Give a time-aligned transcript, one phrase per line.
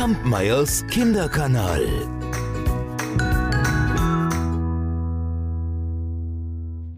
[0.00, 1.86] Kampmeyers Kinderkanal.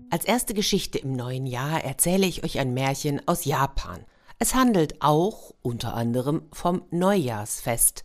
[0.08, 4.04] Als erste Geschichte im neuen Jahr erzähle ich euch ein Märchen aus Japan.
[4.38, 8.04] Es handelt auch unter anderem vom Neujahrsfest.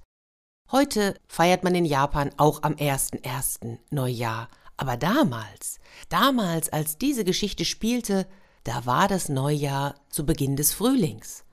[0.71, 3.77] Heute feiert man in Japan auch am 1.1.
[3.91, 4.47] Neujahr.
[4.77, 5.77] Aber damals,
[6.09, 8.25] damals, als diese Geschichte spielte,
[8.63, 11.43] da war das Neujahr zu Beginn des Frühlings.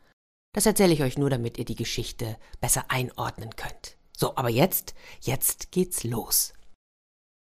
[0.55, 3.96] Das erzähle ich euch nur, damit ihr die Geschichte besser einordnen könnt.
[4.17, 6.54] So, aber jetzt, jetzt geht's los.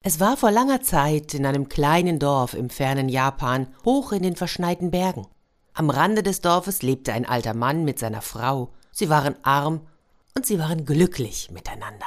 [0.02, 4.34] Es war vor langer Zeit in einem kleinen Dorf im fernen Japan, hoch in den
[4.34, 5.26] verschneiten Bergen.
[5.74, 8.72] Am Rande des Dorfes lebte ein alter Mann mit seiner Frau.
[8.90, 9.86] Sie waren arm
[10.34, 12.06] und sie waren glücklich miteinander.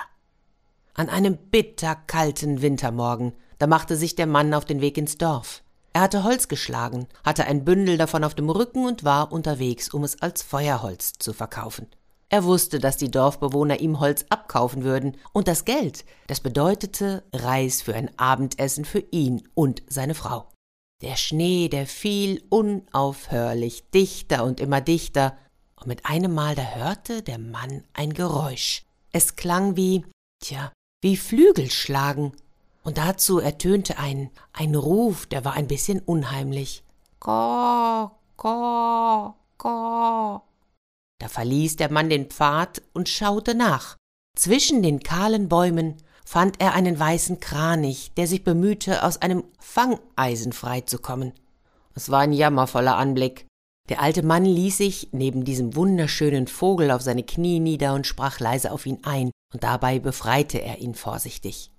[0.95, 5.61] An einem bitterkalten Wintermorgen, da machte sich der Mann auf den Weg ins Dorf.
[5.95, 10.03] Er hatte Holz geschlagen, hatte ein Bündel davon auf dem Rücken und war unterwegs, um
[10.03, 11.87] es als Feuerholz zu verkaufen.
[12.27, 17.81] Er wusste, dass die Dorfbewohner ihm Holz abkaufen würden, und das Geld, das bedeutete Reis
[17.81, 20.49] für ein Abendessen für ihn und seine Frau.
[21.01, 25.37] Der Schnee, der fiel unaufhörlich, dichter und immer dichter,
[25.77, 28.83] und mit einem Mal da hörte der Mann ein Geräusch.
[29.13, 30.03] Es klang wie,
[30.43, 32.33] tja, wie Flügelschlagen,
[32.85, 36.83] und dazu ertönte ein, ein Ruf, der war ein bisschen unheimlich.
[37.19, 40.41] Ko, ko, ko.
[41.19, 43.97] Da verließ der Mann den Pfad und schaute nach.
[44.37, 50.53] Zwischen den kahlen Bäumen fand er einen weißen Kranich, der sich bemühte, aus einem Fangeisen
[50.53, 51.33] freizukommen.
[51.95, 53.47] Es war ein jammervoller Anblick.
[53.89, 58.39] Der alte Mann ließ sich neben diesem wunderschönen Vogel auf seine Knie nieder und sprach
[58.39, 61.71] leise auf ihn ein, und dabei befreite er ihn vorsichtig.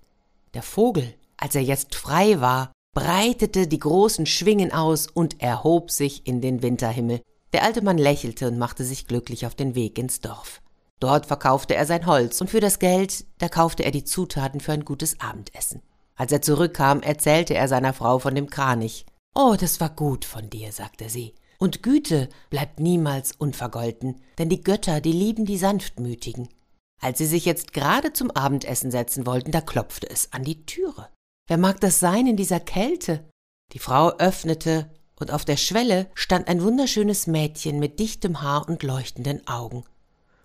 [0.53, 6.25] Der Vogel, als er jetzt frei war, breitete die großen Schwingen aus und erhob sich
[6.25, 7.21] in den Winterhimmel.
[7.53, 10.61] Der alte Mann lächelte und machte sich glücklich auf den Weg ins Dorf.
[10.99, 14.71] Dort verkaufte er sein Holz und für das Geld, da kaufte er die Zutaten für
[14.71, 15.81] ein gutes Abendessen.
[16.15, 19.05] Als er zurückkam, erzählte er seiner Frau von dem Kranich.
[19.35, 21.35] Oh, das war gut von dir, sagte sie.
[21.59, 26.49] Und Güte bleibt niemals unvergolten, denn die Götter, die lieben die Sanftmütigen.
[27.01, 31.09] Als sie sich jetzt gerade zum Abendessen setzen wollten, da klopfte es an die Türe.
[31.47, 33.29] Wer mag das sein in dieser Kälte?
[33.73, 38.83] Die Frau öffnete und auf der Schwelle stand ein wunderschönes Mädchen mit dichtem Haar und
[38.83, 39.83] leuchtenden Augen.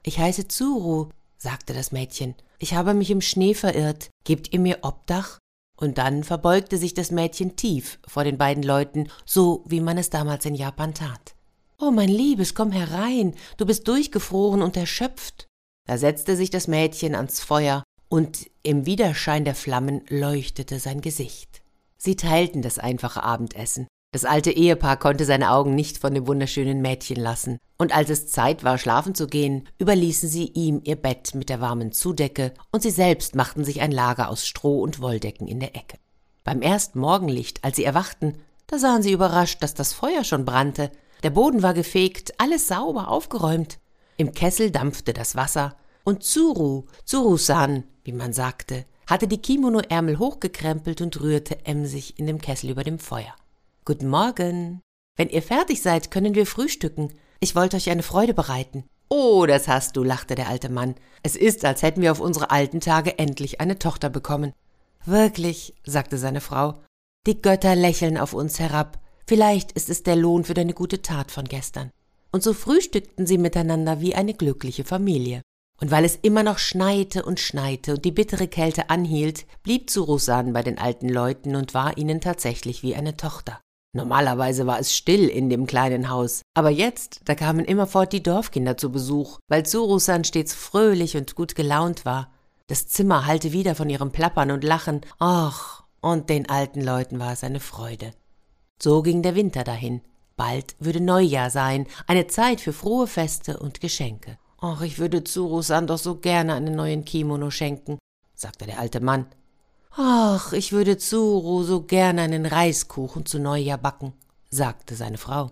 [0.03, 2.35] Ich heiße Zuru, sagte das Mädchen.
[2.59, 4.11] Ich habe mich im Schnee verirrt.
[4.25, 5.39] Gebt ihr mir Obdach?
[5.77, 10.11] Und dann verbeugte sich das Mädchen tief vor den beiden Leuten, so wie man es
[10.11, 11.35] damals in Japan tat.
[11.79, 15.49] Oh, mein Liebes, komm herein, du bist durchgefroren und erschöpft.
[15.87, 21.63] Da setzte sich das Mädchen ans Feuer, und im Widerschein der Flammen leuchtete sein Gesicht.
[21.97, 23.87] Sie teilten das einfache Abendessen.
[24.13, 28.27] Das alte Ehepaar konnte seine Augen nicht von dem wunderschönen Mädchen lassen, und als es
[28.27, 32.83] Zeit war, schlafen zu gehen, überließen sie ihm ihr Bett mit der warmen Zudecke, und
[32.83, 35.97] sie selbst machten sich ein Lager aus Stroh und Wolldecken in der Ecke.
[36.45, 40.91] Beim ersten Morgenlicht, als sie erwachten, da sahen sie überrascht, dass das Feuer schon brannte,
[41.23, 43.79] der Boden war gefegt, alles sauber aufgeräumt.
[44.17, 51.01] Im Kessel dampfte das Wasser, und Tsuru, Tsuru-san, wie man sagte, hatte die Kimono-Ärmel hochgekrempelt
[51.01, 53.35] und rührte emsig in dem Kessel über dem Feuer.
[53.85, 54.81] Guten Morgen.
[55.17, 57.13] Wenn ihr fertig seid, können wir frühstücken.
[57.41, 58.85] Ich wollte euch eine Freude bereiten.
[59.09, 60.95] Oh, das hast du, lachte der alte Mann.
[61.23, 64.53] Es ist, als hätten wir auf unsere alten Tage endlich eine Tochter bekommen.
[65.05, 66.81] Wirklich, sagte seine Frau.
[67.27, 68.99] Die Götter lächeln auf uns herab.
[69.27, 71.91] Vielleicht ist es der Lohn für deine gute Tat von gestern.
[72.33, 75.43] Und so frühstückten sie miteinander wie eine glückliche Familie.
[75.81, 80.53] Und weil es immer noch schneite und schneite und die bittere Kälte anhielt, blieb Surusan
[80.53, 83.61] bei den alten Leuten und war ihnen tatsächlich wie eine Tochter.
[83.95, 88.79] Normalerweise war es still in dem kleinen Haus, aber jetzt, da kamen immerfort die Dorfkinder
[88.79, 92.33] zu Besuch, weil Surusan stets fröhlich und gut gelaunt war.
[92.69, 95.03] Das Zimmer hallte wieder von ihrem Plappern und Lachen.
[95.19, 98.15] Ach, und den alten Leuten war es eine Freude.
[98.81, 100.01] So ging der Winter dahin.
[100.37, 104.39] Bald würde Neujahr sein, eine Zeit für frohe Feste und Geschenke.
[104.61, 107.99] Ach, ich würde Tsuru-san doch so gerne einen neuen Kimono schenken,
[108.35, 109.27] sagte der alte Mann.
[109.95, 114.15] Ach, ich würde Tsuru so gerne einen Reiskuchen zu Neujahr backen,
[114.51, 115.51] sagte seine Frau.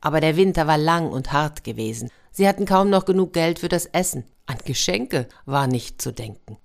[0.00, 2.10] Aber der Winter war lang und hart gewesen.
[2.30, 4.24] Sie hatten kaum noch genug Geld für das Essen.
[4.46, 6.56] An Geschenke war nicht zu denken.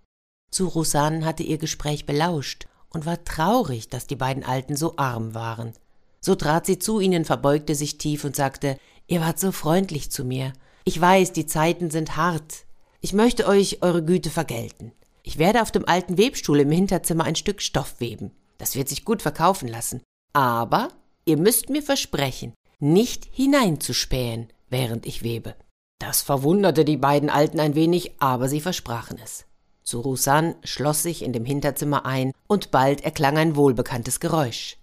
[0.52, 5.74] Tsuru-san hatte ihr Gespräch belauscht und war traurig, dass die beiden Alten so arm waren.
[6.22, 8.78] So trat sie zu ihnen, verbeugte sich tief und sagte,
[9.08, 10.54] Ihr wart so freundlich zu mir.
[10.84, 12.66] Ich weiß, die Zeiten sind hart.
[13.02, 14.92] Ich möchte euch eure Güte vergelten.
[15.24, 18.32] Ich werde auf dem alten Webstuhl im Hinterzimmer ein Stück Stoff weben.
[18.60, 20.02] Das wird sich gut verkaufen lassen.
[20.34, 20.90] Aber
[21.26, 25.56] ihr müsst mir versprechen, nicht hineinzuspähen, während ich webe.
[26.00, 29.46] Das verwunderte die beiden Alten ein wenig, aber sie versprachen es.
[29.84, 34.78] Surusan schloss sich in dem Hinterzimmer ein, und bald erklang ein wohlbekanntes Geräusch.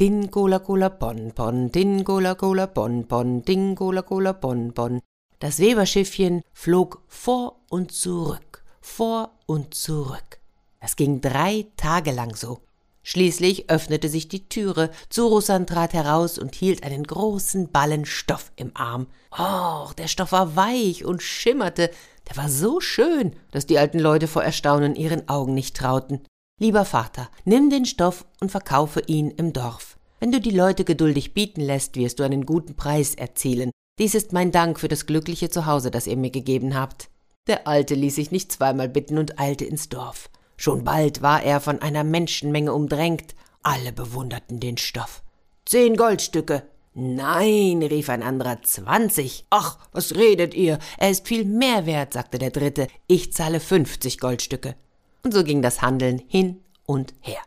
[0.00, 5.00] Din cola cola bon bon, din cola cola bon bon, din cola cola bon bon.
[5.38, 10.40] Das Weberschiffchen flog vor und zurück, vor und zurück.
[10.80, 12.58] Das ging drei Tage lang so.
[13.04, 18.72] Schließlich öffnete sich die Türe, Zurusan trat heraus und hielt einen großen Ballen Stoff im
[18.74, 19.06] Arm.
[19.30, 21.88] Och, der Stoff war weich und schimmerte,
[22.28, 26.26] der war so schön, dass die alten Leute vor Erstaunen ihren Augen nicht trauten.
[26.60, 29.98] Lieber Vater, nimm den Stoff und verkaufe ihn im Dorf.
[30.20, 33.72] Wenn du die Leute geduldig bieten lässt, wirst du einen guten Preis erzielen.
[33.98, 37.10] Dies ist mein Dank für das glückliche Zuhause, das ihr mir gegeben habt.
[37.48, 40.30] Der Alte ließ sich nicht zweimal bitten und eilte ins Dorf.
[40.56, 43.34] Schon bald war er von einer Menschenmenge umdrängt,
[43.64, 45.22] alle bewunderten den Stoff.
[45.66, 46.62] Zehn Goldstücke.
[46.94, 49.44] Nein, rief ein anderer, zwanzig.
[49.50, 50.78] Ach, was redet ihr?
[50.98, 52.86] Er ist viel mehr wert, sagte der dritte.
[53.08, 54.76] Ich zahle fünfzig Goldstücke.
[55.24, 57.40] Und so ging das Handeln hin und her.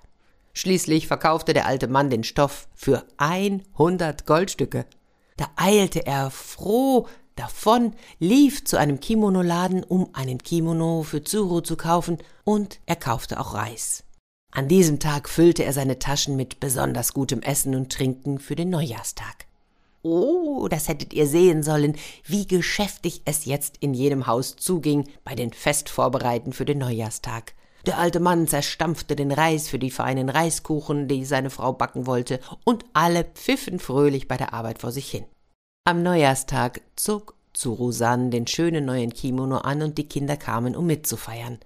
[0.54, 4.86] Schließlich verkaufte der alte Mann den Stoff für einhundert Goldstücke.
[5.38, 11.78] Da eilte er froh davon, lief zu einem Kimonoladen, um einen Kimono für Zuru zu
[11.78, 14.04] kaufen, und er kaufte auch Reis.
[14.52, 18.72] An diesem Tag füllte er seine Taschen mit besonders gutem Essen und Trinken für den
[18.72, 19.46] Neujahrstag.
[20.02, 21.96] Oh, das hättet ihr sehen sollen,
[22.26, 27.54] wie geschäftig es jetzt in jedem Haus zuging bei den Festvorbereiten für den Neujahrstag.
[27.88, 32.42] Der alte Mann zerstampfte den Reis für die feinen Reiskuchen, die seine Frau backen wollte,
[32.66, 35.24] und alle pfiffen fröhlich bei der Arbeit vor sich hin.
[35.86, 41.60] Am Neujahrstag zog Tsurusan den schönen neuen Kimono an und die Kinder kamen, um mitzufeiern.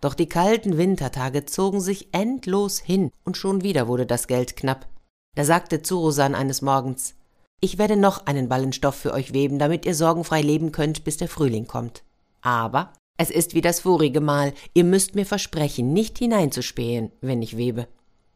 [0.00, 4.88] Doch die kalten Wintertage zogen sich endlos hin und schon wieder wurde das Geld knapp.
[5.36, 7.14] Da sagte Tsurusan eines Morgens,
[7.60, 11.28] ich werde noch einen Ballenstoff für euch weben, damit ihr sorgenfrei leben könnt, bis der
[11.28, 12.02] Frühling kommt.
[12.42, 17.56] Aber es ist wie das vorige Mal, ihr müsst mir versprechen, nicht hineinzuspähen, wenn ich
[17.56, 17.88] webe.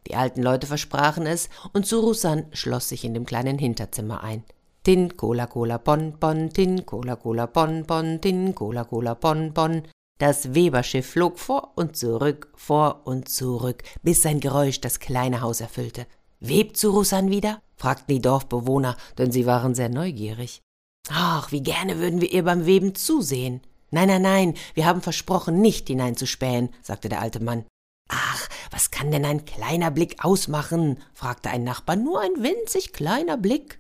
[0.09, 4.43] Die alten Leute versprachen es, und Tsurusan schloss sich in dem kleinen Hinterzimmer ein.
[4.83, 9.83] Tin Cola Cola Bon Bon, Tin Cola Cola Bon Bon, Tin Cola Cola Bon Bon.
[10.19, 15.61] Das Weberschiff flog vor und zurück, vor und zurück, bis sein Geräusch das kleine Haus
[15.61, 16.07] erfüllte.
[16.41, 17.63] Webt Surusan wieder?
[17.77, 20.61] fragten die Dorfbewohner, denn sie waren sehr neugierig.
[21.09, 23.61] Ach, wie gerne würden wir ihr beim Weben zusehen.
[23.93, 27.67] Nein, nein, nein, wir haben versprochen, nicht hineinzuspähen, sagte der alte Mann.
[28.09, 30.99] Ach, was kann denn ein kleiner Blick ausmachen?
[31.13, 31.97] fragte ein Nachbar.
[31.97, 33.79] Nur ein winzig kleiner Blick.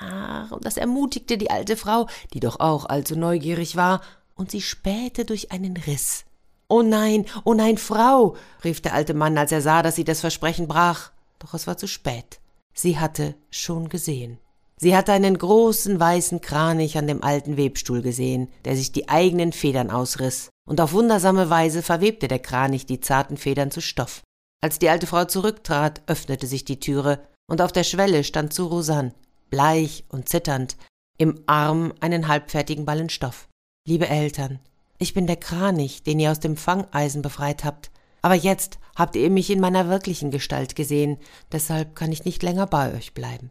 [0.00, 4.00] Ach, und das ermutigte die alte Frau, die doch auch allzu neugierig war,
[4.34, 6.24] und sie spähte durch einen Riss.
[6.66, 10.20] Oh nein, oh nein, Frau, rief der alte Mann, als er sah, dass sie das
[10.20, 11.12] Versprechen brach.
[11.38, 12.40] Doch es war zu spät.
[12.74, 14.38] Sie hatte schon gesehen.
[14.80, 19.52] Sie hatte einen großen weißen Kranich an dem alten Webstuhl gesehen, der sich die eigenen
[19.52, 24.22] Federn ausriss, und auf wundersame Weise verwebte der Kranich die zarten Federn zu Stoff.
[24.60, 27.20] Als die alte Frau zurücktrat, öffnete sich die Türe,
[27.50, 29.14] und auf der Schwelle stand zu Rosanne,
[29.50, 30.76] bleich und zitternd,
[31.16, 33.48] im Arm einen halbfertigen Ballen Stoff.
[33.86, 34.60] Liebe Eltern,
[34.98, 37.90] ich bin der Kranich, den ihr aus dem Fangeisen befreit habt.
[38.22, 41.18] Aber jetzt habt ihr mich in meiner wirklichen Gestalt gesehen,
[41.50, 43.50] deshalb kann ich nicht länger bei euch bleiben.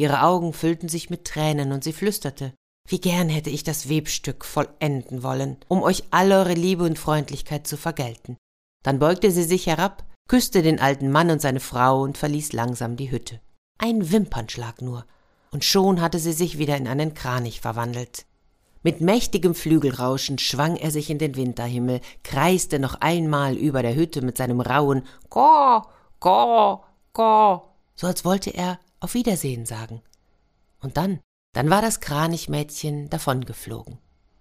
[0.00, 2.54] Ihre Augen füllten sich mit Tränen und sie flüsterte,
[2.88, 7.66] wie gern hätte ich das Webstück vollenden wollen, um euch all eure Liebe und Freundlichkeit
[7.66, 8.36] zu vergelten.
[8.84, 12.96] Dann beugte sie sich herab, küsste den alten Mann und seine Frau und verließ langsam
[12.96, 13.40] die Hütte.
[13.78, 15.04] Ein Wimpernschlag nur,
[15.50, 18.24] und schon hatte sie sich wieder in einen Kranich verwandelt.
[18.82, 24.22] Mit mächtigem Flügelrauschen schwang er sich in den Winterhimmel, kreiste noch einmal über der Hütte
[24.22, 25.82] mit seinem rauen Go,
[26.20, 27.62] Go, Go,
[27.96, 30.02] so als wollte er auf Wiedersehen sagen.
[30.80, 31.20] Und dann,
[31.54, 33.98] dann war das Kranichmädchen davongeflogen.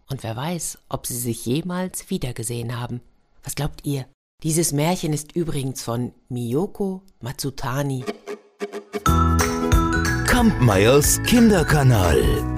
[0.09, 3.01] Und wer weiß, ob sie sich jemals wiedergesehen haben.
[3.43, 4.05] Was glaubt ihr?
[4.43, 8.05] Dieses Märchen ist übrigens von Miyoko Matsutani.
[10.27, 12.56] Kampmeyers Kinderkanal.